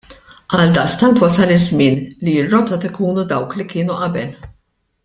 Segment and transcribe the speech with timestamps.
[0.59, 4.39] Għaldaqstant wasal iż-żmien li r-rotot ikunu dawk li kienu qabel.